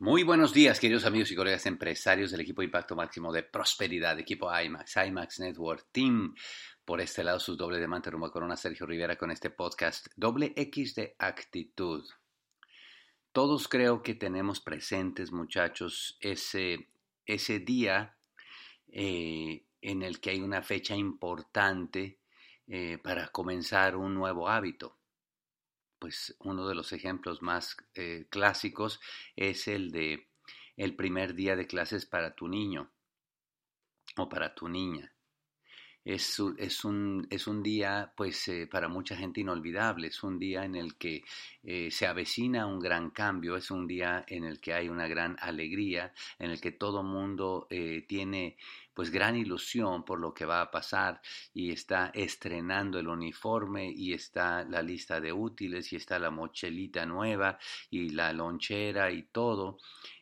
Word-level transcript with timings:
Muy 0.00 0.22
buenos 0.22 0.54
días, 0.54 0.78
queridos 0.78 1.06
amigos 1.06 1.32
y 1.32 1.34
colegas 1.34 1.66
empresarios 1.66 2.30
del 2.30 2.42
equipo 2.42 2.62
Impacto 2.62 2.94
Máximo 2.94 3.32
de 3.32 3.42
Prosperidad, 3.42 4.16
equipo 4.16 4.48
IMAX, 4.48 4.94
IMAX 4.96 5.40
Network 5.40 5.88
Team. 5.90 6.36
Por 6.84 7.00
este 7.00 7.24
lado, 7.24 7.40
sus 7.40 7.58
doble 7.58 7.78
diamante 7.78 8.08
rumbo 8.08 8.26
a 8.26 8.30
Corona, 8.30 8.56
Sergio 8.56 8.86
Rivera, 8.86 9.16
con 9.16 9.32
este 9.32 9.50
podcast 9.50 10.06
Doble 10.14 10.52
X 10.54 10.94
de 10.94 11.16
Actitud. 11.18 12.08
Todos 13.32 13.66
creo 13.66 14.00
que 14.00 14.14
tenemos 14.14 14.60
presentes, 14.60 15.32
muchachos, 15.32 16.16
ese, 16.20 16.90
ese 17.26 17.58
día 17.58 18.16
eh, 18.92 19.64
en 19.82 20.02
el 20.04 20.20
que 20.20 20.30
hay 20.30 20.40
una 20.40 20.62
fecha 20.62 20.94
importante 20.94 22.20
eh, 22.68 22.98
para 23.02 23.30
comenzar 23.30 23.96
un 23.96 24.14
nuevo 24.14 24.48
hábito 24.48 24.97
pues 25.98 26.36
uno 26.40 26.68
de 26.68 26.74
los 26.74 26.92
ejemplos 26.92 27.42
más 27.42 27.76
eh, 27.94 28.26
clásicos 28.30 29.00
es 29.36 29.68
el 29.68 29.90
de 29.90 30.28
el 30.76 30.94
primer 30.94 31.34
día 31.34 31.56
de 31.56 31.66
clases 31.66 32.06
para 32.06 32.36
tu 32.36 32.46
niño 32.46 32.92
o 34.16 34.28
para 34.28 34.54
tu 34.54 34.68
niña. 34.68 35.12
Es, 36.08 36.40
es, 36.56 36.84
un, 36.86 37.26
es 37.28 37.46
un, 37.46 37.62
día, 37.62 38.12
pues, 38.16 38.48
eh, 38.48 38.66
para 38.66 38.88
mucha 38.88 39.14
gente 39.14 39.42
inolvidable. 39.42 40.08
Es 40.08 40.22
un 40.22 40.38
día 40.38 40.64
en 40.64 40.74
el 40.74 40.96
que 40.96 41.22
eh, 41.62 41.90
se 41.90 42.06
avecina 42.06 42.66
un 42.66 42.78
gran 42.78 43.10
cambio. 43.10 43.56
Es 43.56 43.70
un 43.70 43.86
día 43.86 44.24
en 44.26 44.44
el 44.44 44.58
que 44.58 44.72
hay 44.72 44.88
una 44.88 45.06
gran 45.06 45.36
alegría, 45.38 46.14
en 46.38 46.50
el 46.50 46.60
que 46.62 46.72
todo 46.72 47.02
mundo 47.02 47.68
tiene 48.06 48.56
pues 48.98 49.10
gran 49.10 49.36
ilusión 49.36 50.04
por 50.04 50.18
lo 50.18 50.34
que 50.34 50.44
va 50.44 50.60
a 50.60 50.72
pasar 50.72 51.20
y 51.54 51.70
está 51.70 52.10
estrenando 52.12 52.98
el 52.98 53.06
uniforme 53.06 53.92
y 53.94 54.12
está 54.12 54.64
la 54.64 54.82
lista 54.82 55.20
de 55.20 55.32
útiles 55.32 55.92
y 55.92 55.96
está 55.96 56.18
la 56.18 56.32
mochilita 56.32 57.06
nueva 57.06 57.60
y 57.90 58.08
la 58.08 58.32
lonchera 58.32 59.12
y 59.12 59.22
todo. 59.22 59.78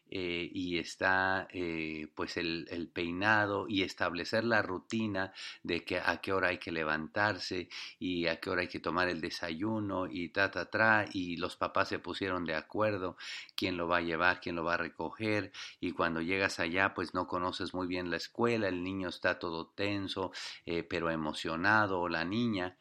Eh, 0.09 0.49
y 0.55 0.79
está 0.79 1.49
eh, 1.51 2.07
pues 2.15 2.37
el, 2.37 2.89
peinado 2.93 3.67
y 3.69 3.83
establecer 3.83 4.45
la 4.45 4.63
rutina 4.63 5.33
de 5.65 5.85
que 5.85 5.99
a 5.99 6.21
qué 6.21 6.33
hora 6.33 6.49
hay 6.49 6.59
que 6.59 6.71
levantarse 6.71 7.69
y 7.99 8.29
a 8.29 8.39
qué 8.39 8.51
hora 8.51 8.61
hay 8.61 8.69
que 8.69 8.79
tomar 8.79 9.09
el 9.09 9.21
desayuno 9.21 10.07
y 10.07 10.29
ta 10.29 10.53
ta 10.53 10.71
tra 10.71 11.07
y 11.13 11.37
los 11.39 11.57
papás 11.57 11.89
se 11.89 11.99
pusieron 11.99 12.45
de 12.45 12.55
acuerdo 12.55 13.17
quién 13.57 13.77
lo 13.77 13.89
va 13.89 13.97
a 13.99 14.01
llevar 14.01 14.41
quién 14.41 14.55
lo 14.55 14.63
va 14.65 14.75
a 14.75 14.77
recoger 14.77 15.51
y 15.81 15.91
cuando 15.91 16.21
llegas 16.23 16.61
allá 16.61 16.95
pues 16.95 17.13
no 17.13 17.27
conoces 17.27 17.75
muy 17.75 17.89
bien 17.89 18.09
la 18.11 18.17
escuela 18.17 18.69
el 18.69 18.85
niño 18.85 19.09
está 19.09 19.41
todo 19.41 19.67
tenso 19.67 20.31
eh, 20.67 20.85
pero 20.85 21.11
emocionado 21.11 22.09
la 22.09 22.25
niña 22.25 22.77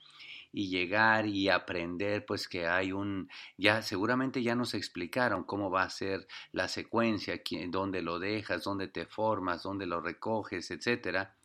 y 0.58 0.70
llegar 0.70 1.28
y 1.28 1.50
aprender 1.50 2.25
pues 2.25 2.48
que 2.48 2.66
hay 2.66 2.94
un, 2.94 3.30
ya 3.58 3.81
seguramente 3.81 4.42
ya 4.42 4.56
nos 4.56 4.73
explicaron 4.73 5.44
cómo 5.44 5.70
va 5.70 5.84
a 5.84 5.89
ser 5.89 6.28
la 6.53 6.70
secuencia, 6.70 7.42
dónde 7.67 8.02
lo 8.02 8.20
dejas, 8.20 8.64
dónde 8.64 8.88
te 8.88 9.06
formas, 9.06 9.64
dónde 9.64 9.86
lo 9.86 10.00
recoges, 10.00 10.72
etcétera 10.72 11.36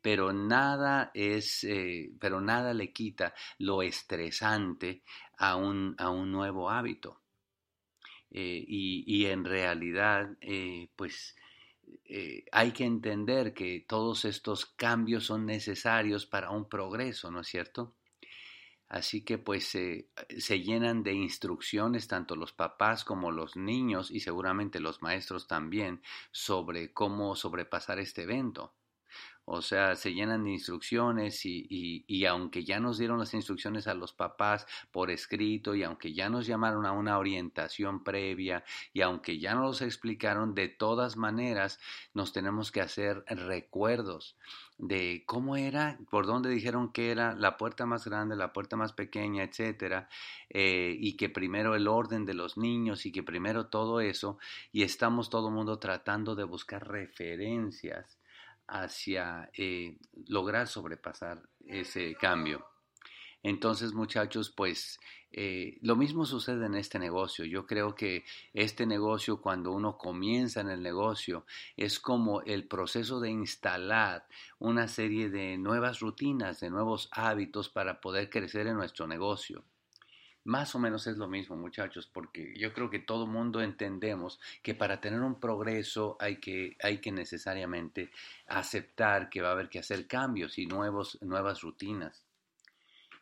pero 0.00 0.32
nada 0.32 1.10
es, 1.14 1.64
eh, 1.64 2.10
pero 2.20 2.40
nada 2.40 2.72
le 2.74 2.92
quita 2.92 3.34
lo 3.58 3.82
estresante 3.82 5.02
a 5.38 5.56
un, 5.56 5.94
a 5.98 6.10
un 6.10 6.30
nuevo 6.32 6.70
hábito. 6.70 7.20
Eh, 8.30 8.64
y, 8.66 9.04
y, 9.06 9.26
en 9.26 9.44
realidad, 9.44 10.36
eh, 10.40 10.88
pues 10.96 11.36
hay 12.52 12.72
que 12.72 12.84
entender 12.84 13.54
que 13.54 13.84
todos 13.88 14.24
estos 14.24 14.66
cambios 14.66 15.24
son 15.24 15.46
necesarios 15.46 16.26
para 16.26 16.50
un 16.50 16.68
progreso, 16.68 17.30
¿no 17.30 17.40
es 17.40 17.46
cierto? 17.46 17.94
Así 18.88 19.22
que 19.22 19.36
pues 19.38 19.68
se 19.68 20.60
llenan 20.60 21.02
de 21.02 21.12
instrucciones 21.12 22.08
tanto 22.08 22.36
los 22.36 22.52
papás 22.52 23.04
como 23.04 23.30
los 23.30 23.56
niños 23.56 24.10
y 24.10 24.20
seguramente 24.20 24.80
los 24.80 25.02
maestros 25.02 25.46
también 25.46 26.02
sobre 26.32 26.92
cómo 26.94 27.36
sobrepasar 27.36 27.98
este 27.98 28.22
evento. 28.22 28.77
O 29.50 29.62
sea, 29.62 29.96
se 29.96 30.12
llenan 30.12 30.44
de 30.44 30.50
instrucciones 30.50 31.46
y, 31.46 31.66
y, 31.70 32.04
y, 32.06 32.26
aunque 32.26 32.64
ya 32.64 32.80
nos 32.80 32.98
dieron 32.98 33.18
las 33.18 33.32
instrucciones 33.32 33.86
a 33.86 33.94
los 33.94 34.12
papás 34.12 34.66
por 34.90 35.10
escrito 35.10 35.74
y 35.74 35.82
aunque 35.82 36.12
ya 36.12 36.28
nos 36.28 36.46
llamaron 36.46 36.84
a 36.84 36.92
una 36.92 37.18
orientación 37.18 38.04
previa 38.04 38.62
y 38.92 39.00
aunque 39.00 39.38
ya 39.38 39.54
nos 39.54 39.80
explicaron, 39.80 40.54
de 40.54 40.68
todas 40.68 41.16
maneras 41.16 41.80
nos 42.12 42.34
tenemos 42.34 42.70
que 42.70 42.82
hacer 42.82 43.24
recuerdos 43.26 44.36
de 44.76 45.24
cómo 45.26 45.56
era, 45.56 45.98
por 46.10 46.26
dónde 46.26 46.50
dijeron 46.50 46.92
que 46.92 47.10
era 47.10 47.34
la 47.34 47.56
puerta 47.56 47.86
más 47.86 48.04
grande, 48.04 48.36
la 48.36 48.52
puerta 48.52 48.76
más 48.76 48.92
pequeña, 48.92 49.44
etcétera, 49.44 50.10
eh, 50.50 50.94
y 51.00 51.16
que 51.16 51.30
primero 51.30 51.74
el 51.74 51.88
orden 51.88 52.26
de 52.26 52.34
los 52.34 52.58
niños 52.58 53.06
y 53.06 53.12
que 53.12 53.22
primero 53.22 53.68
todo 53.68 54.00
eso, 54.02 54.38
y 54.72 54.82
estamos 54.82 55.30
todo 55.30 55.48
el 55.48 55.54
mundo 55.54 55.78
tratando 55.78 56.34
de 56.34 56.44
buscar 56.44 56.86
referencias 56.86 58.17
hacia 58.68 59.50
eh, 59.54 59.98
lograr 60.26 60.68
sobrepasar 60.68 61.42
ese 61.66 62.14
cambio. 62.14 62.64
Entonces, 63.42 63.92
muchachos, 63.92 64.50
pues 64.50 64.98
eh, 65.30 65.78
lo 65.82 65.94
mismo 65.94 66.24
sucede 66.24 66.66
en 66.66 66.74
este 66.74 66.98
negocio. 66.98 67.44
Yo 67.44 67.66
creo 67.66 67.94
que 67.94 68.24
este 68.52 68.86
negocio, 68.86 69.40
cuando 69.40 69.72
uno 69.72 69.96
comienza 69.96 70.60
en 70.60 70.70
el 70.70 70.82
negocio, 70.82 71.46
es 71.76 72.00
como 72.00 72.42
el 72.42 72.66
proceso 72.66 73.20
de 73.20 73.30
instalar 73.30 74.26
una 74.58 74.88
serie 74.88 75.30
de 75.30 75.56
nuevas 75.58 76.00
rutinas, 76.00 76.60
de 76.60 76.70
nuevos 76.70 77.08
hábitos 77.12 77.68
para 77.68 78.00
poder 78.00 78.28
crecer 78.30 78.66
en 78.66 78.76
nuestro 78.76 79.06
negocio. 79.06 79.64
Más 80.48 80.74
o 80.74 80.78
menos 80.78 81.06
es 81.06 81.18
lo 81.18 81.28
mismo, 81.28 81.56
muchachos, 81.56 82.06
porque 82.10 82.54
yo 82.56 82.72
creo 82.72 82.88
que 82.88 83.00
todo 83.00 83.26
mundo 83.26 83.60
entendemos 83.60 84.40
que 84.62 84.74
para 84.74 84.98
tener 84.98 85.20
un 85.20 85.38
progreso 85.38 86.16
hay 86.18 86.36
que, 86.36 86.74
hay 86.82 87.02
que 87.02 87.12
necesariamente 87.12 88.10
aceptar 88.46 89.28
que 89.28 89.42
va 89.42 89.50
a 89.50 89.52
haber 89.52 89.68
que 89.68 89.78
hacer 89.78 90.06
cambios 90.06 90.56
y 90.56 90.64
nuevos, 90.64 91.18
nuevas 91.20 91.60
rutinas. 91.60 92.24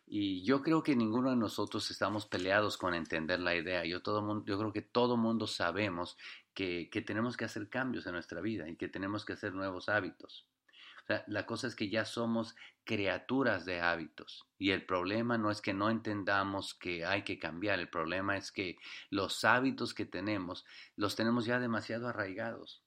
Y 0.07 0.41
yo 0.45 0.61
creo 0.61 0.83
que 0.83 0.95
ninguno 0.95 1.31
de 1.31 1.35
nosotros 1.35 1.91
estamos 1.91 2.25
peleados 2.25 2.77
con 2.77 2.93
entender 2.93 3.41
la 3.41 3.55
idea. 3.55 3.83
Yo, 3.83 4.01
todo 4.01 4.21
mundo, 4.21 4.45
yo 4.45 4.57
creo 4.57 4.71
que 4.71 4.81
todo 4.81 5.17
mundo 5.17 5.47
sabemos 5.47 6.17
que, 6.53 6.89
que 6.89 7.01
tenemos 7.01 7.35
que 7.35 7.43
hacer 7.43 7.67
cambios 7.67 8.05
en 8.05 8.13
nuestra 8.13 8.39
vida 8.39 8.69
y 8.69 8.77
que 8.77 8.87
tenemos 8.87 9.25
que 9.25 9.33
hacer 9.33 9.53
nuevos 9.53 9.89
hábitos. 9.89 10.47
Sea, 11.07 11.23
la 11.27 11.45
cosa 11.45 11.67
es 11.67 11.75
que 11.75 11.89
ya 11.89 12.03
somos 12.03 12.55
criaturas 12.83 13.63
de 13.65 13.79
hábitos 13.79 14.45
y 14.57 14.71
el 14.71 14.85
problema 14.85 15.37
no 15.37 15.51
es 15.51 15.61
que 15.61 15.73
no 15.73 15.89
entendamos 15.89 16.73
que 16.73 17.05
hay 17.05 17.23
que 17.23 17.39
cambiar, 17.39 17.79
el 17.79 17.89
problema 17.89 18.35
es 18.35 18.51
que 18.51 18.75
los 19.09 19.45
hábitos 19.45 19.93
que 19.93 20.05
tenemos 20.05 20.65
los 20.97 21.15
tenemos 21.15 21.45
ya 21.45 21.59
demasiado 21.59 22.09
arraigados. 22.09 22.83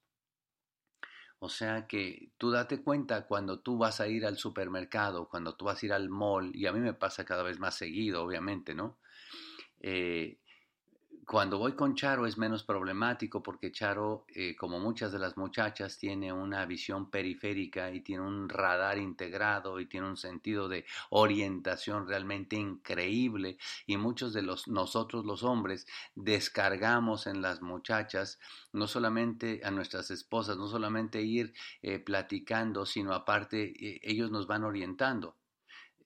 O 1.39 1.49
sea 1.49 1.87
que 1.87 2.33
tú 2.37 2.51
date 2.51 2.83
cuenta 2.83 3.27
cuando 3.27 3.61
tú 3.61 3.79
vas 3.79 4.01
a 4.03 4.09
ir 4.09 4.27
al 4.27 4.37
supermercado, 4.37 5.27
cuando 5.27 5.57
tú 5.57 5.65
vas 5.65 5.83
a 5.83 5.87
ir 5.87 5.93
al 5.95 6.11
mall, 6.11 6.55
y 6.55 6.67
a 6.67 6.73
mí 6.73 6.81
me 6.81 6.93
pasa 6.93 7.25
cada 7.25 7.43
vez 7.43 7.59
más 7.59 7.75
seguido, 7.75 8.23
obviamente, 8.23 8.75
¿no? 8.75 8.99
Eh, 9.81 10.39
cuando 11.31 11.59
voy 11.59 11.75
con 11.75 11.95
Charo 11.95 12.27
es 12.27 12.39
menos 12.39 12.65
problemático 12.65 13.41
porque 13.41 13.71
Charo, 13.71 14.27
eh, 14.35 14.57
como 14.57 14.81
muchas 14.81 15.13
de 15.13 15.21
las 15.21 15.37
muchachas, 15.37 15.97
tiene 15.97 16.33
una 16.33 16.67
visión 16.67 17.09
periférica 17.09 17.93
y 17.93 18.01
tiene 18.01 18.25
un 18.25 18.49
radar 18.49 18.99
integrado 18.99 19.79
y 19.79 19.87
tiene 19.87 20.09
un 20.09 20.17
sentido 20.17 20.69
de 20.69 20.85
orientación 21.11 22.09
realmente 22.09 22.57
increíble 22.57 23.59
y 23.87 23.97
muchos 23.97 24.33
de 24.33 24.43
los 24.43 24.67
nosotros 24.67 25.25
los 25.25 25.45
hombres 25.45 25.87
descargamos 26.17 27.29
en 27.29 27.43
las 27.43 27.63
muchachas 27.63 28.41
no 28.73 28.89
solamente 28.89 29.61
a 29.63 29.71
nuestras 29.71 30.11
esposas, 30.11 30.57
no 30.57 30.67
solamente 30.67 31.23
ir 31.23 31.55
eh, 31.83 32.01
platicando, 32.01 32.87
sino 32.87 33.15
aparte 33.15 33.73
eh, 33.79 34.01
ellos 34.03 34.33
nos 34.33 34.49
van 34.49 34.65
orientando 34.65 35.37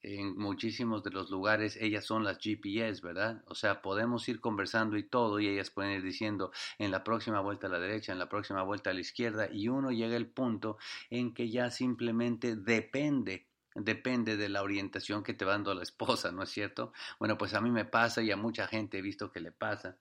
en 0.04 0.37
muchísimos 0.37 1.03
de 1.03 1.10
los 1.10 1.31
lugares 1.31 1.76
ellas 1.81 2.04
son 2.04 2.25
las 2.25 2.38
GPS, 2.38 3.00
¿verdad? 3.03 3.42
O 3.47 3.54
sea, 3.54 3.81
podemos 3.81 4.28
ir 4.28 4.41
conversando 4.41 4.98
y 4.98 5.03
todo 5.03 5.41
y 5.41 5.48
ellas 5.48 5.70
pueden 5.70 5.92
ir 5.92 6.03
diciendo 6.03 6.53
en 6.78 6.91
la 6.91 7.03
próxima 7.03 7.41
vuelta 7.41 7.69
a 7.69 7.70
la 7.70 7.78
derecha, 7.78 8.12
en 8.12 8.18
la 8.18 8.28
próxima 8.28 8.62
vuelta 8.62 8.91
a 8.91 8.92
la 8.92 9.01
izquierda 9.01 9.48
y 9.51 9.68
uno 9.68 9.91
llega 9.91 10.16
al 10.16 10.27
punto 10.27 10.77
en 11.09 11.33
que 11.33 11.51
ya 11.51 11.71
simplemente 11.71 12.54
depende 12.54 13.47
depende 13.74 14.36
de 14.36 14.48
la 14.48 14.62
orientación 14.62 15.24
que 15.24 15.34
te 15.34 15.45
va 15.45 15.53
dando 15.53 15.74
la 15.74 15.83
esposa, 15.83 16.30
¿no 16.30 16.42
es 16.45 16.51
cierto? 16.51 16.92
Bueno, 17.18 17.36
pues 17.36 17.54
a 17.54 17.60
mí 17.60 17.71
me 17.71 17.84
pasa 17.84 18.22
y 18.22 18.30
a 18.30 18.36
mucha 18.36 18.68
gente 18.68 18.98
he 18.98 19.03
visto 19.03 19.33
que 19.33 19.41
le 19.41 19.51
pasa. 19.51 19.97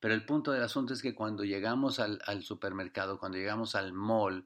Pero 0.00 0.14
el 0.14 0.26
punto 0.26 0.50
del 0.50 0.62
asunto 0.62 0.92
es 0.92 1.00
que 1.00 1.14
cuando 1.14 1.44
llegamos 1.44 2.00
al, 2.00 2.20
al 2.26 2.42
supermercado, 2.42 3.18
cuando 3.18 3.38
llegamos 3.38 3.74
al 3.74 3.92
mall, 3.92 4.44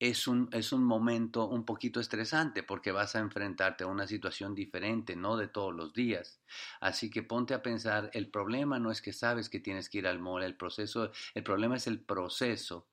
es 0.00 0.26
un, 0.26 0.48
es 0.52 0.72
un 0.72 0.82
momento 0.82 1.46
un 1.46 1.64
poquito 1.66 2.00
estresante 2.00 2.62
porque 2.62 2.90
vas 2.90 3.14
a 3.14 3.20
enfrentarte 3.20 3.84
a 3.84 3.86
una 3.86 4.06
situación 4.06 4.54
diferente, 4.54 5.14
no 5.14 5.36
de 5.36 5.46
todos 5.46 5.74
los 5.74 5.92
días. 5.92 6.40
Así 6.80 7.10
que 7.10 7.22
ponte 7.22 7.52
a 7.52 7.62
pensar, 7.62 8.10
el 8.14 8.30
problema 8.30 8.78
no 8.78 8.90
es 8.90 9.02
que 9.02 9.12
sabes 9.12 9.50
que 9.50 9.60
tienes 9.60 9.90
que 9.90 9.98
ir 9.98 10.06
al 10.06 10.18
mall, 10.18 10.42
el 10.42 10.56
proceso, 10.56 11.12
el 11.34 11.42
problema 11.44 11.76
es 11.76 11.86
el 11.86 12.00
proceso 12.00 12.88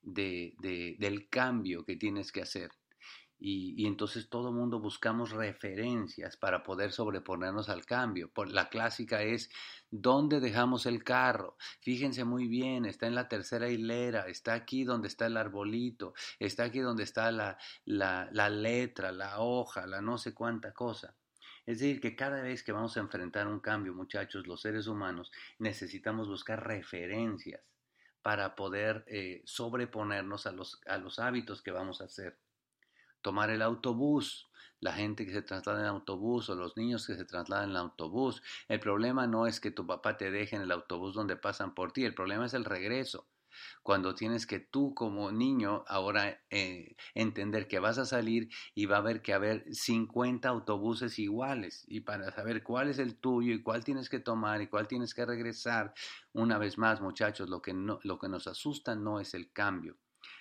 de, 0.00 0.54
de, 0.60 0.96
del 1.00 1.28
cambio 1.28 1.84
que 1.84 1.96
tienes 1.96 2.30
que 2.30 2.42
hacer. 2.42 2.70
Y, 3.46 3.86
entonces 3.86 4.30
todo 4.30 4.52
mundo 4.52 4.80
buscamos 4.80 5.30
referencias 5.30 6.34
para 6.34 6.62
poder 6.62 6.92
sobreponernos 6.92 7.68
al 7.68 7.84
cambio. 7.84 8.30
La 8.46 8.70
clásica 8.70 9.22
es, 9.22 9.50
¿dónde 9.90 10.40
dejamos 10.40 10.86
el 10.86 11.04
carro? 11.04 11.58
Fíjense 11.80 12.24
muy 12.24 12.48
bien, 12.48 12.86
está 12.86 13.06
en 13.06 13.14
la 13.14 13.28
tercera 13.28 13.68
hilera, 13.68 14.28
está 14.28 14.54
aquí 14.54 14.84
donde 14.84 15.08
está 15.08 15.26
el 15.26 15.36
arbolito, 15.36 16.14
está 16.38 16.64
aquí 16.64 16.78
donde 16.78 17.02
está 17.02 17.30
la, 17.32 17.58
la, 17.84 18.30
la 18.32 18.48
letra, 18.48 19.12
la 19.12 19.38
hoja, 19.40 19.86
la 19.86 20.00
no 20.00 20.16
sé 20.16 20.32
cuánta 20.32 20.72
cosa. 20.72 21.14
Es 21.66 21.80
decir, 21.80 22.00
que 22.00 22.16
cada 22.16 22.40
vez 22.40 22.62
que 22.62 22.72
vamos 22.72 22.96
a 22.96 23.00
enfrentar 23.00 23.46
un 23.46 23.60
cambio, 23.60 23.92
muchachos, 23.92 24.46
los 24.46 24.62
seres 24.62 24.86
humanos, 24.86 25.30
necesitamos 25.58 26.28
buscar 26.28 26.66
referencias 26.66 27.60
para 28.22 28.54
poder 28.54 29.04
eh, 29.06 29.42
sobreponernos 29.44 30.46
a 30.46 30.52
los, 30.52 30.80
a 30.86 30.96
los 30.96 31.18
hábitos 31.18 31.60
que 31.60 31.72
vamos 31.72 32.00
a 32.00 32.04
hacer. 32.04 32.38
Tomar 33.24 33.48
el 33.48 33.62
autobús, 33.62 34.50
la 34.80 34.92
gente 34.92 35.24
que 35.24 35.32
se 35.32 35.40
traslada 35.40 35.80
en 35.80 35.86
autobús 35.86 36.50
o 36.50 36.54
los 36.54 36.76
niños 36.76 37.06
que 37.06 37.16
se 37.16 37.24
trasladan 37.24 37.70
en 37.70 37.76
autobús. 37.76 38.42
El 38.68 38.80
problema 38.80 39.26
no 39.26 39.46
es 39.46 39.60
que 39.60 39.70
tu 39.70 39.86
papá 39.86 40.18
te 40.18 40.30
deje 40.30 40.56
en 40.56 40.62
el 40.62 40.70
autobús 40.70 41.14
donde 41.14 41.36
pasan 41.36 41.74
por 41.74 41.90
ti, 41.92 42.04
el 42.04 42.14
problema 42.14 42.44
es 42.44 42.52
el 42.52 42.66
regreso 42.66 43.26
cuando 43.82 44.14
tienes 44.14 44.46
que 44.46 44.60
tú 44.60 44.94
como 44.94 45.30
niño 45.32 45.84
ahora 45.86 46.42
eh, 46.50 46.96
entender 47.14 47.68
que 47.68 47.78
vas 47.78 47.98
a 47.98 48.04
salir 48.04 48.50
y 48.74 48.86
va 48.86 48.96
a 48.96 48.98
haber 49.00 49.22
que 49.22 49.32
haber 49.32 49.64
50 49.72 50.48
autobuses 50.48 51.18
iguales 51.18 51.84
y 51.86 52.00
para 52.00 52.30
saber 52.32 52.62
cuál 52.62 52.88
es 52.88 52.98
el 52.98 53.16
tuyo 53.16 53.54
y 53.54 53.62
cuál 53.62 53.84
tienes 53.84 54.08
que 54.08 54.18
tomar 54.18 54.60
y 54.60 54.66
cuál 54.66 54.88
tienes 54.88 55.14
que 55.14 55.24
regresar. 55.24 55.94
Una 56.32 56.58
vez 56.58 56.78
más, 56.78 57.00
muchachos, 57.00 57.48
lo 57.48 57.62
que, 57.62 57.72
no, 57.72 58.00
lo 58.02 58.18
que 58.18 58.28
nos 58.28 58.46
asusta 58.46 58.94
no 58.94 59.20
es 59.20 59.34
el 59.34 59.52
cambio, 59.52 59.96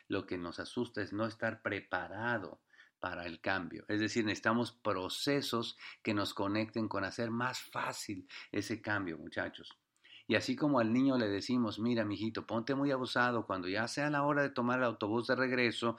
lo 0.07 0.25
que 0.25 0.37
nos 0.37 0.59
asusta 0.59 1.01
es 1.01 1.13
no 1.13 1.25
estar 1.25 1.61
preparado 1.61 2.61
para 3.03 3.25
el 3.25 3.41
cambio. 3.41 3.83
Es 3.89 3.99
decir, 3.99 4.23
necesitamos 4.23 4.71
procesos 4.71 5.77
que 6.01 6.13
nos 6.13 6.33
conecten 6.33 6.87
con 6.87 7.03
hacer 7.03 7.31
más 7.31 7.59
fácil 7.59 8.25
ese 8.49 8.81
cambio, 8.81 9.17
muchachos. 9.17 9.77
Y 10.25 10.35
así 10.35 10.55
como 10.55 10.79
al 10.79 10.93
niño 10.93 11.17
le 11.17 11.27
decimos, 11.27 11.79
mira, 11.79 12.05
mijito, 12.05 12.47
ponte 12.47 12.75
muy 12.75 12.91
abusado, 12.91 13.45
cuando 13.45 13.67
ya 13.67 13.89
sea 13.89 14.09
la 14.09 14.23
hora 14.23 14.41
de 14.41 14.51
tomar 14.51 14.79
el 14.79 14.85
autobús 14.85 15.27
de 15.27 15.35
regreso, 15.35 15.97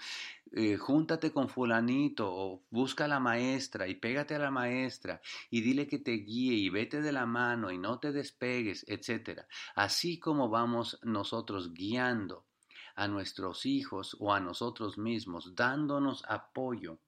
eh, 0.53 0.79
júntate 0.79 1.31
con 1.31 1.51
fulanito 1.51 2.27
o 2.27 2.63
busca 2.71 3.05
a 3.05 3.09
la 3.09 3.21
maestra 3.21 3.87
y 3.87 3.97
pégate 3.97 4.37
a 4.37 4.39
la 4.39 4.51
maestra 4.51 5.21
y 5.51 5.61
dile 5.61 5.87
que 5.87 5.99
te 5.99 6.13
guíe 6.13 6.55
y 6.55 6.71
vete 6.71 7.03
de 7.03 7.13
la 7.13 7.27
mano 7.27 7.71
y 7.71 7.77
no 7.77 7.99
te 7.99 8.13
despegues, 8.13 8.87
etc. 8.89 9.43
Así 9.75 10.19
como 10.19 10.49
vamos 10.49 10.99
nosotros 11.03 11.75
guiando 11.75 12.47
a 12.95 13.09
nuestros 13.09 13.67
hijos 13.67 14.17
o 14.21 14.33
a 14.33 14.41
nosotros 14.41 14.99
mismos, 14.99 15.55
dándonos 15.55 16.25
apoyo 16.29 16.99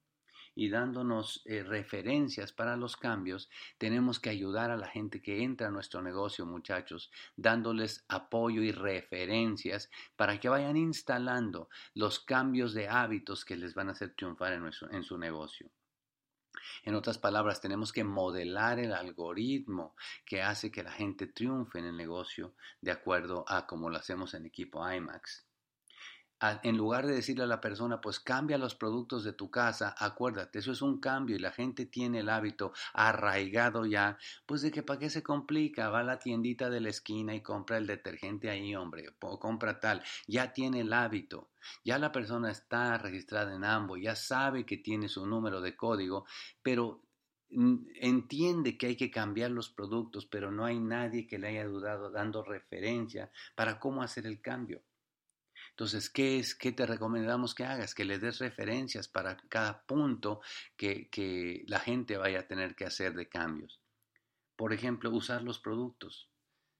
y 0.57 0.69
dándonos 0.69 1.43
eh, 1.45 1.61
referencias 1.61 2.51
para 2.51 2.75
los 2.75 2.97
cambios, 2.97 3.47
tenemos 3.77 4.19
que 4.19 4.31
ayudar 4.31 4.71
a 4.71 4.75
la 4.75 4.87
gente 4.87 5.21
que 5.21 5.43
entra 5.43 5.67
a 5.67 5.71
nuestro 5.71 6.01
negocio, 6.01 6.47
muchachos, 6.47 7.11
dándoles 7.35 8.03
apoyo 8.07 8.63
y 8.63 8.71
referencias 8.71 9.91
para 10.15 10.39
que 10.39 10.49
vayan 10.49 10.75
instalando 10.75 11.69
los 11.93 12.19
cambios 12.19 12.73
de 12.73 12.89
hábitos 12.89 13.45
que 13.45 13.55
les 13.55 13.75
van 13.75 13.89
a 13.89 13.91
hacer 13.91 14.15
triunfar 14.15 14.53
en, 14.53 15.03
su 15.03 15.17
negocio. 15.19 15.69
En 16.83 16.95
otras 16.95 17.19
palabras, 17.19 17.61
tenemos 17.61 17.93
que 17.93 18.03
modelar 18.03 18.79
el 18.79 18.93
algoritmo 18.93 19.95
que 20.25 20.41
hace 20.41 20.71
que 20.71 20.81
la 20.81 20.91
gente 20.91 21.27
triunfe 21.27 21.77
en 21.77 21.85
el 21.85 21.95
negocio 21.95 22.55
de 22.81 22.91
acuerdo 22.91 23.45
a 23.47 23.67
como 23.67 23.91
lo 23.91 23.97
hacemos 23.97 24.33
en 24.33 24.47
equipo 24.47 24.89
IMAX 24.91 25.46
en 26.39 26.77
lugar 26.77 27.07
de 27.07 27.15
decirle 27.15 27.43
a 27.43 27.47
la 27.47 27.61
persona, 27.61 27.99
pues 27.99 28.19
cambia 28.19 28.57
los 28.57 28.75
productos 28.75 29.23
de 29.23 29.33
tu 29.33 29.49
casa, 29.49 29.95
acuérdate, 29.97 30.59
eso 30.59 30.71
es 30.71 30.81
un 30.81 30.99
cambio 30.99 31.35
y 31.35 31.39
la 31.39 31.51
gente 31.51 31.85
tiene 31.85 32.19
el 32.19 32.29
hábito 32.29 32.73
arraigado 32.93 33.85
ya, 33.85 34.17
pues 34.45 34.61
de 34.61 34.71
que 34.71 34.83
para 34.83 34.99
qué 34.99 35.09
se 35.09 35.23
complica, 35.23 35.89
va 35.89 36.01
a 36.01 36.03
la 36.03 36.19
tiendita 36.19 36.69
de 36.69 36.81
la 36.81 36.89
esquina 36.89 37.33
y 37.33 37.41
compra 37.41 37.77
el 37.77 37.87
detergente 37.87 38.49
ahí, 38.49 38.75
hombre, 38.75 39.05
o 39.21 39.39
compra 39.39 39.79
tal, 39.79 40.03
ya 40.27 40.53
tiene 40.53 40.81
el 40.81 40.93
hábito, 40.93 41.49
ya 41.83 41.97
la 41.97 42.11
persona 42.11 42.51
está 42.51 42.97
registrada 42.97 43.55
en 43.55 43.63
ambos, 43.63 43.99
ya 44.01 44.15
sabe 44.15 44.65
que 44.65 44.77
tiene 44.77 45.07
su 45.07 45.25
número 45.25 45.61
de 45.61 45.75
código, 45.75 46.25
pero 46.61 47.01
entiende 47.49 48.77
que 48.77 48.87
hay 48.87 48.95
que 48.95 49.09
cambiar 49.09 49.51
los 49.51 49.69
productos, 49.69 50.25
pero 50.25 50.51
no 50.51 50.65
hay 50.65 50.79
nadie 50.79 51.27
que 51.27 51.39
le 51.39 51.47
haya 51.47 51.65
dudado 51.65 52.11
dando 52.11 52.43
referencia 52.43 53.31
para 53.55 53.79
cómo 53.79 54.03
hacer 54.03 54.25
el 54.27 54.41
cambio. 54.41 54.81
Entonces, 55.77 56.09
¿qué 56.09 56.39
es? 56.39 56.55
¿Qué 56.55 56.71
te 56.71 56.87
recomendamos 56.87 57.53
que 57.53 57.63
hagas? 57.63 57.93
Que 57.93 58.03
le 58.03 58.17
des 58.17 58.39
referencias 58.39 59.07
para 59.07 59.37
cada 59.47 59.85
punto 59.85 60.41
que, 60.75 61.07
que 61.11 61.65
la 61.67 61.77
gente 61.77 62.17
vaya 62.17 62.39
a 62.39 62.47
tener 62.47 62.73
que 62.75 62.85
hacer 62.85 63.13
de 63.13 63.29
cambios. 63.29 63.79
Por 64.55 64.73
ejemplo, 64.73 65.11
usar 65.11 65.43
los 65.43 65.59
productos. 65.59 66.31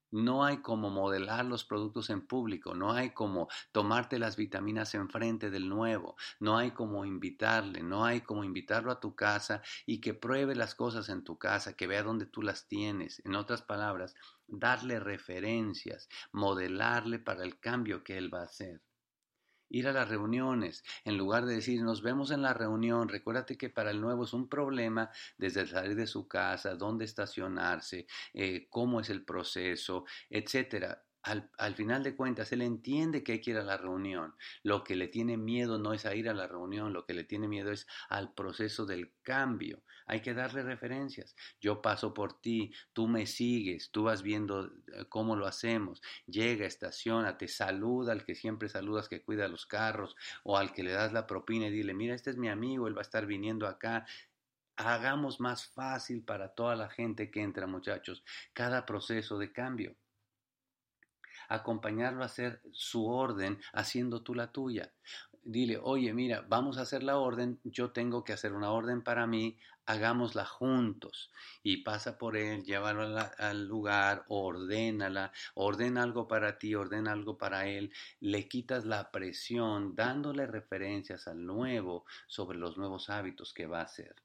No 0.10 0.44
hay 0.44 0.64
como 0.64 0.90
modelar 0.90 1.46
los 1.46 1.64
productos 1.64 2.10
en 2.10 2.26
público, 2.26 2.74
no 2.74 2.92
hay 2.92 3.12
como 3.12 3.50
tomarte 3.72 4.18
las 4.18 4.36
vitaminas 4.36 4.96
enfrente 4.96 5.52
del 5.52 5.70
nuevo, 5.70 6.16
no 6.40 6.58
hay 6.58 6.72
como 6.72 7.06
invitarle, 7.06 7.84
no 7.84 8.04
hay 8.04 8.22
como 8.22 8.44
invitarlo 8.44 8.92
a 8.92 9.00
tu 9.00 9.14
casa 9.14 9.62
y 9.86 10.02
que 10.02 10.16
pruebe 10.16 10.56
las 10.56 10.74
cosas 10.74 11.10
en 11.10 11.24
tu 11.24 11.38
casa, 11.38 11.76
que 11.76 11.86
vea 11.86 12.02
dónde 12.02 12.26
tú 12.26 12.42
las 12.42 12.68
tienes. 12.68 13.22
En 13.26 13.36
otras 13.36 13.62
palabras, 13.62 14.16
darle 14.48 15.00
referencias, 15.00 16.10
modelarle 16.32 17.20
para 17.20 17.44
el 17.44 17.60
cambio 17.60 18.04
que 18.04 18.18
él 18.18 18.34
va 18.34 18.40
a 18.40 18.46
hacer 18.46 18.82
ir 19.69 19.88
a 19.88 19.94
las 19.94 20.10
reuniones, 20.10 20.84
en 21.06 21.18
lugar 21.18 21.46
de 21.46 21.56
decir 21.56 21.81
nos 21.81 22.02
vemos 22.02 22.31
en 22.31 22.42
la 22.42 22.54
reunión, 22.54 23.10
recuérdate 23.10 23.58
que 23.58 23.69
para 23.69 23.92
el 23.92 24.02
nuevo 24.02 24.24
es 24.25 24.34
un 24.34 24.50
problema 24.50 25.10
desde 25.38 25.68
salir 25.68 25.96
de 25.96 26.08
su 26.08 26.28
casa, 26.28 26.75
dónde 26.75 27.06
estacionarse, 27.06 28.08
eh, 28.34 28.68
cómo 28.69 29.00
es 29.00 29.10
el 29.10 29.24
proceso, 29.25 30.06
etcétera 30.30 31.06
al, 31.27 31.75
final 31.75 32.03
de 32.03 32.15
cuentas, 32.15 32.51
él 32.53 32.62
entiende 32.62 33.24
que 33.24 33.33
hay 33.33 33.41
que 33.41 33.51
ir 33.51 33.57
a 33.57 33.63
la 33.63 33.77
reunión. 33.77 34.33
Lo 34.63 34.83
que 34.83 34.95
le 34.95 35.07
tiene 35.07 35.35
miedo 35.38 35.77
no 35.77 35.94
es 35.94 36.06
a 36.06 36.15
ir 36.15 36.29
a 36.29 36.33
la 36.33 36.47
reunión, 36.47 36.94
lo 36.94 37.06
que 37.06 37.13
le 37.13 37.25
tiene 37.25 37.47
miedo 37.47 37.71
es 37.71 37.85
al 38.09 38.33
proceso 38.33 38.85
del 38.85 39.13
cambio. 39.24 39.83
Hay 40.06 40.21
que 40.21 40.33
darle 40.33 40.63
referencias. 40.63 41.35
Yo 41.59 41.81
paso 41.81 42.13
por 42.13 42.39
ti, 42.39 42.71
tú 42.94 43.07
me 43.07 43.25
sigues, 43.25 43.91
tú 43.91 44.03
vas 44.03 44.21
viendo 44.21 44.68
eh, 44.68 45.06
cómo 45.09 45.35
lo 45.35 45.47
hacemos. 45.47 46.01
Llega, 46.25 46.65
estaciona, 46.65 47.38
te 47.38 47.50
saluda 47.50 48.13
al 48.13 48.24
que 48.24 48.35
siempre 48.35 48.69
saludas 48.69 49.09
que 49.09 49.21
cuida 49.21 49.50
los 49.50 49.65
carros 49.65 50.15
o 50.44 50.57
al 50.57 50.74
que 50.74 50.83
le 50.83 50.91
das 50.94 51.12
la 51.12 51.27
propina 51.27 51.68
y 51.68 51.71
dile, 51.71 51.94
mira, 51.94 52.15
este 52.15 52.29
es 52.29 52.38
mi 52.38 52.47
amigo, 52.47 52.88
él 52.88 52.95
va 52.95 53.01
a 53.01 53.09
estar 53.09 53.25
viniendo 53.25 53.68
acá 53.68 54.06
hagamos 54.79 55.39
más 55.39 55.65
fácil 55.65 56.24
para 56.24 56.50
toda 56.50 56.75
la 56.75 56.88
gente 56.88 57.31
que 57.31 57.41
entra, 57.41 57.65
muchachos, 57.65 58.24
cada 58.53 58.85
proceso 58.85 59.39
de 59.39 59.51
cambio 59.51 59.95
acompañarlo 61.48 62.24
a 62.24 62.28
hacer 62.28 62.62
su 62.72 63.08
orden 63.08 63.60
haciendo 63.74 64.22
tú 64.22 64.36
la 64.36 64.51
tuya. 64.51 64.92
Dile, 65.44 65.80
oye, 65.82 66.13
mira, 66.13 66.46
vamos 66.50 66.77
a 66.77 66.82
hacer 66.82 67.04
la 67.04 67.18
orden, 67.18 67.60
yo 67.63 67.92
tengo 67.92 68.25
que 68.25 68.34
hacer 68.34 68.51
una 68.51 68.72
orden 68.72 69.01
para 69.01 69.27
mí, 69.27 69.58
hagámosla 69.86 70.46
juntos. 70.46 71.32
Y 71.63 71.84
pasa 71.84 72.18
por 72.18 72.36
él, 72.36 72.63
llévalo 72.63 73.18
al 73.38 73.66
lugar, 73.66 74.25
ordénala, 74.27 75.32
ordena 75.56 76.04
algo 76.04 76.27
para 76.27 76.58
ti, 76.60 76.75
ordena 76.75 77.13
algo 77.13 77.38
para 77.38 77.66
él, 77.68 77.94
le 78.20 78.50
quitas 78.50 78.86
la 78.86 79.10
presión, 79.10 79.96
dándole 79.96 80.48
referencias 80.48 81.30
al 81.30 81.46
nuevo 81.46 82.06
sobre 82.27 82.58
los 82.58 82.77
nuevos 82.77 83.10
hábitos 83.10 83.54
que 83.54 83.68
va 83.68 83.80
a 83.80 83.86
hacer. 83.86 84.16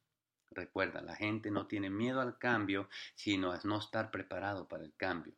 Recuerda, 0.50 1.00
la 1.02 1.14
gente 1.14 1.52
no 1.52 1.68
tiene 1.68 1.88
miedo 1.88 2.20
al 2.20 2.36
cambio, 2.36 2.88
sino 3.14 3.52
a 3.52 3.60
no 3.62 3.78
estar 3.78 4.10
preparado 4.10 4.66
para 4.66 4.84
el 4.84 4.92
cambio 4.96 5.34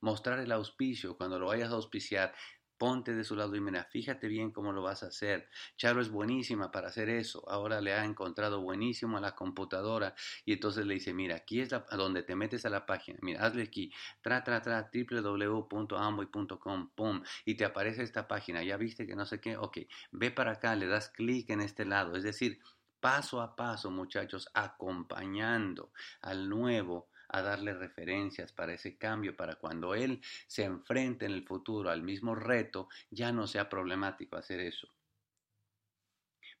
mostrar 0.00 0.38
el 0.38 0.52
auspicio, 0.52 1.16
cuando 1.16 1.38
lo 1.38 1.46
vayas 1.46 1.70
a 1.70 1.74
auspiciar, 1.74 2.34
ponte 2.78 3.14
de 3.14 3.24
su 3.24 3.34
lado 3.36 3.54
y 3.56 3.60
mira, 3.60 3.84
fíjate 3.84 4.28
bien 4.28 4.52
cómo 4.52 4.72
lo 4.72 4.82
vas 4.82 5.02
a 5.02 5.08
hacer. 5.08 5.50
Charo 5.76 6.00
es 6.00 6.08
buenísima 6.10 6.70
para 6.70 6.88
hacer 6.88 7.10
eso. 7.10 7.44
Ahora 7.50 7.80
le 7.80 7.92
ha 7.92 8.04
encontrado 8.04 8.60
buenísimo 8.60 9.18
a 9.18 9.20
la 9.20 9.34
computadora 9.34 10.14
y 10.44 10.52
entonces 10.52 10.86
le 10.86 10.94
dice, 10.94 11.12
mira, 11.12 11.36
aquí 11.36 11.60
es 11.60 11.70
donde 11.90 12.22
te 12.22 12.36
metes 12.36 12.64
a 12.64 12.70
la 12.70 12.86
página. 12.86 13.18
Mira, 13.20 13.44
hazle 13.44 13.64
aquí, 13.64 13.92
tra, 14.22 14.44
tra, 14.44 14.62
tra, 14.62 14.90
www.amboy.com, 14.92 16.90
pum, 16.94 17.22
y 17.44 17.56
te 17.56 17.64
aparece 17.64 18.04
esta 18.04 18.28
página. 18.28 18.62
Ya 18.62 18.76
viste 18.76 19.06
que 19.06 19.16
no 19.16 19.26
sé 19.26 19.40
qué, 19.40 19.56
ok, 19.56 19.78
ve 20.12 20.30
para 20.30 20.52
acá, 20.52 20.76
le 20.76 20.86
das 20.86 21.08
clic 21.10 21.50
en 21.50 21.60
este 21.60 21.84
lado. 21.84 22.14
Es 22.16 22.22
decir, 22.22 22.60
paso 23.00 23.40
a 23.40 23.56
paso, 23.56 23.90
muchachos, 23.90 24.48
acompañando 24.54 25.92
al 26.22 26.48
nuevo 26.48 27.08
a 27.28 27.42
darle 27.42 27.74
referencias 27.74 28.52
para 28.52 28.74
ese 28.74 28.96
cambio, 28.96 29.36
para 29.36 29.56
cuando 29.56 29.94
él 29.94 30.20
se 30.46 30.64
enfrente 30.64 31.26
en 31.26 31.32
el 31.32 31.46
futuro 31.46 31.90
al 31.90 32.02
mismo 32.02 32.34
reto, 32.34 32.88
ya 33.10 33.32
no 33.32 33.46
sea 33.46 33.68
problemático 33.68 34.36
hacer 34.36 34.60
eso. 34.60 34.88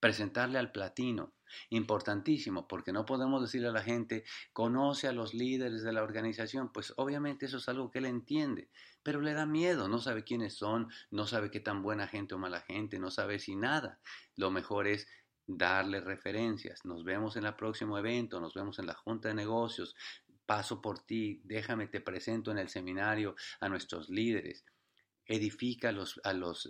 Presentarle 0.00 0.58
al 0.58 0.70
platino, 0.70 1.34
importantísimo, 1.70 2.68
porque 2.68 2.92
no 2.92 3.04
podemos 3.04 3.42
decirle 3.42 3.68
a 3.68 3.72
la 3.72 3.82
gente, 3.82 4.24
conoce 4.52 5.08
a 5.08 5.12
los 5.12 5.34
líderes 5.34 5.82
de 5.82 5.92
la 5.92 6.02
organización, 6.02 6.72
pues 6.72 6.92
obviamente 6.96 7.46
eso 7.46 7.56
es 7.56 7.68
algo 7.68 7.90
que 7.90 7.98
él 7.98 8.06
entiende, 8.06 8.68
pero 9.02 9.20
le 9.20 9.32
da 9.32 9.46
miedo, 9.46 9.88
no 9.88 9.98
sabe 9.98 10.22
quiénes 10.22 10.54
son, 10.54 10.88
no 11.10 11.26
sabe 11.26 11.50
qué 11.50 11.60
tan 11.60 11.82
buena 11.82 12.06
gente 12.06 12.34
o 12.34 12.38
mala 12.38 12.60
gente, 12.60 12.98
no 12.98 13.10
sabe 13.10 13.38
si 13.38 13.56
nada. 13.56 13.98
Lo 14.36 14.50
mejor 14.50 14.86
es 14.86 15.08
darle 15.48 16.00
referencias. 16.00 16.84
Nos 16.84 17.04
vemos 17.04 17.36
en 17.36 17.46
el 17.46 17.54
próximo 17.54 17.98
evento, 17.98 18.38
nos 18.38 18.54
vemos 18.54 18.78
en 18.78 18.86
la 18.86 18.94
junta 18.94 19.28
de 19.28 19.34
negocios, 19.34 19.96
paso 20.48 20.80
por 20.80 21.00
ti, 21.00 21.42
déjame, 21.44 21.88
te 21.88 22.00
presento 22.00 22.50
en 22.50 22.56
el 22.56 22.70
seminario 22.70 23.36
a 23.60 23.68
nuestros 23.68 24.08
líderes 24.08 24.64
edifica 25.28 25.90
a 25.90 25.92
los, 25.92 26.20
a 26.24 26.32
los, 26.32 26.68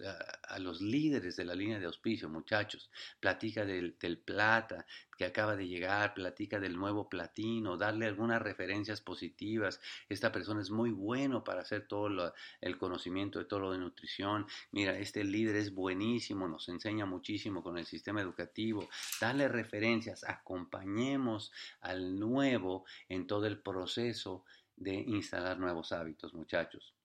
a, 0.48 0.58
los 0.58 0.80
líderes 0.80 1.36
de 1.36 1.44
la 1.44 1.54
línea 1.54 1.78
de 1.78 1.86
auspicio, 1.86 2.28
muchachos. 2.28 2.90
Platica 3.20 3.64
del, 3.64 3.96
del, 4.00 4.18
plata 4.18 4.84
que 5.16 5.24
acaba 5.24 5.56
de 5.56 5.68
llegar, 5.68 6.14
platica 6.14 6.58
del 6.58 6.76
nuevo 6.76 7.08
platino, 7.08 7.76
darle 7.76 8.06
algunas 8.06 8.42
referencias 8.42 9.00
positivas. 9.00 9.80
Esta 10.08 10.32
persona 10.32 10.60
es 10.60 10.70
muy 10.70 10.90
bueno 10.90 11.44
para 11.44 11.62
hacer 11.62 11.86
todo 11.86 12.34
el 12.60 12.78
conocimiento 12.78 13.38
de 13.38 13.44
todo 13.44 13.60
lo 13.60 13.72
de 13.72 13.78
nutrición. 13.78 14.46
Mira, 14.72 14.98
este 14.98 15.22
líder 15.22 15.56
es 15.56 15.72
buenísimo, 15.72 16.48
nos 16.48 16.68
enseña 16.68 17.06
muchísimo 17.06 17.62
con 17.62 17.78
el 17.78 17.86
sistema 17.86 18.20
educativo. 18.20 18.88
Darle 19.20 19.48
referencias, 19.48 20.24
acompañemos 20.24 21.52
al 21.80 22.18
nuevo 22.18 22.84
en 23.08 23.26
todo 23.28 23.46
el 23.46 23.60
proceso 23.60 24.44
de 24.76 24.94
instalar 24.94 25.58
nuevos 25.58 25.92
hábitos, 25.92 26.34
muchachos. 26.34 26.97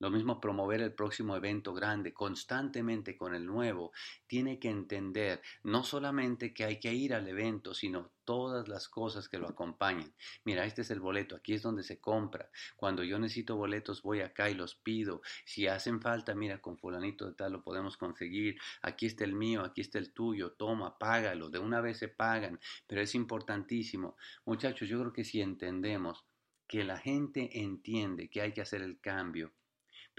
Lo 0.00 0.10
mismo 0.10 0.40
promover 0.40 0.80
el 0.80 0.94
próximo 0.94 1.36
evento 1.36 1.74
grande 1.74 2.14
constantemente 2.14 3.18
con 3.18 3.34
el 3.34 3.44
nuevo. 3.44 3.92
Tiene 4.26 4.58
que 4.58 4.70
entender 4.70 5.42
no 5.62 5.84
solamente 5.84 6.54
que 6.54 6.64
hay 6.64 6.80
que 6.80 6.94
ir 6.94 7.12
al 7.12 7.28
evento, 7.28 7.74
sino 7.74 8.10
todas 8.24 8.66
las 8.66 8.88
cosas 8.88 9.28
que 9.28 9.38
lo 9.38 9.46
acompañan. 9.46 10.14
Mira, 10.44 10.64
este 10.64 10.80
es 10.80 10.90
el 10.90 11.00
boleto, 11.00 11.36
aquí 11.36 11.52
es 11.52 11.60
donde 11.60 11.82
se 11.82 12.00
compra. 12.00 12.48
Cuando 12.76 13.04
yo 13.04 13.18
necesito 13.18 13.56
boletos 13.56 14.00
voy 14.00 14.20
acá 14.20 14.48
y 14.48 14.54
los 14.54 14.74
pido. 14.74 15.20
Si 15.44 15.66
hacen 15.66 16.00
falta, 16.00 16.34
mira, 16.34 16.62
con 16.62 16.78
fulanito 16.78 17.26
de 17.26 17.34
tal 17.34 17.52
lo 17.52 17.62
podemos 17.62 17.98
conseguir. 17.98 18.56
Aquí 18.80 19.04
está 19.04 19.24
el 19.24 19.34
mío, 19.34 19.62
aquí 19.62 19.82
está 19.82 19.98
el 19.98 20.14
tuyo, 20.14 20.52
toma, 20.52 20.96
págalo. 20.96 21.50
De 21.50 21.58
una 21.58 21.82
vez 21.82 21.98
se 21.98 22.08
pagan, 22.08 22.58
pero 22.86 23.02
es 23.02 23.14
importantísimo. 23.14 24.16
Muchachos, 24.46 24.88
yo 24.88 24.98
creo 25.00 25.12
que 25.12 25.24
si 25.24 25.42
entendemos 25.42 26.24
que 26.66 26.84
la 26.84 26.96
gente 26.96 27.60
entiende 27.60 28.30
que 28.30 28.40
hay 28.40 28.52
que 28.52 28.62
hacer 28.62 28.80
el 28.80 28.98
cambio, 29.00 29.52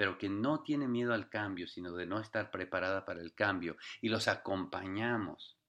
pero 0.01 0.17
que 0.17 0.29
no 0.29 0.63
tiene 0.63 0.87
miedo 0.87 1.13
al 1.13 1.29
cambio, 1.29 1.67
sino 1.67 1.93
de 1.93 2.07
no 2.07 2.19
estar 2.19 2.49
preparada 2.49 3.05
para 3.05 3.21
el 3.21 3.35
cambio, 3.35 3.77
y 4.01 4.09
los 4.09 4.27
acompañamos 4.27 5.59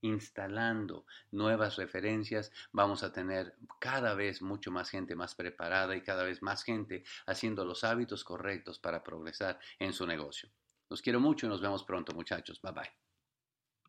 instalando 0.00 1.04
nuevas 1.30 1.76
referencias, 1.76 2.50
vamos 2.72 3.02
a 3.02 3.12
tener 3.12 3.54
cada 3.78 4.14
vez 4.14 4.40
mucho 4.40 4.70
más 4.70 4.88
gente 4.88 5.14
más 5.14 5.34
preparada 5.34 5.94
y 5.94 6.00
cada 6.00 6.24
vez 6.24 6.40
más 6.40 6.64
gente 6.64 7.04
haciendo 7.26 7.66
los 7.66 7.84
hábitos 7.84 8.24
correctos 8.24 8.78
para 8.78 9.02
progresar 9.02 9.60
en 9.78 9.92
su 9.92 10.06
negocio. 10.06 10.48
Los 10.88 11.02
quiero 11.02 11.20
mucho 11.20 11.44
y 11.44 11.50
nos 11.50 11.60
vemos 11.60 11.84
pronto, 11.84 12.14
muchachos. 12.14 12.58
Bye 12.62 12.72
bye. 12.72 13.05